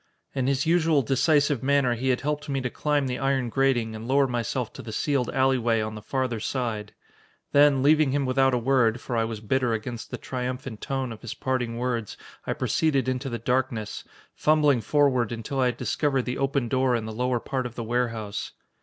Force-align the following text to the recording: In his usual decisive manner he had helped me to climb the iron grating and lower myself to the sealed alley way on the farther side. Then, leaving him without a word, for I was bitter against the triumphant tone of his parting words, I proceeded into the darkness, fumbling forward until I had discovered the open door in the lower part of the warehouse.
In 0.33 0.47
his 0.47 0.65
usual 0.65 1.03
decisive 1.03 1.61
manner 1.61 1.93
he 1.93 2.09
had 2.09 2.21
helped 2.21 2.49
me 2.49 2.59
to 2.61 2.71
climb 2.71 3.05
the 3.05 3.19
iron 3.19 3.49
grating 3.49 3.95
and 3.95 4.07
lower 4.07 4.25
myself 4.25 4.73
to 4.73 4.81
the 4.81 4.91
sealed 4.91 5.29
alley 5.29 5.59
way 5.59 5.79
on 5.79 5.93
the 5.93 6.01
farther 6.01 6.39
side. 6.39 6.95
Then, 7.51 7.83
leaving 7.83 8.09
him 8.09 8.25
without 8.25 8.55
a 8.55 8.57
word, 8.57 8.99
for 8.99 9.15
I 9.15 9.25
was 9.25 9.41
bitter 9.41 9.73
against 9.73 10.09
the 10.09 10.17
triumphant 10.17 10.81
tone 10.81 11.11
of 11.11 11.21
his 11.21 11.35
parting 11.35 11.77
words, 11.77 12.17
I 12.47 12.53
proceeded 12.53 13.07
into 13.07 13.29
the 13.29 13.37
darkness, 13.37 14.03
fumbling 14.33 14.81
forward 14.81 15.31
until 15.31 15.59
I 15.59 15.67
had 15.67 15.77
discovered 15.77 16.23
the 16.23 16.39
open 16.39 16.67
door 16.67 16.95
in 16.95 17.05
the 17.05 17.13
lower 17.13 17.39
part 17.39 17.67
of 17.67 17.75
the 17.75 17.83
warehouse. 17.83 18.53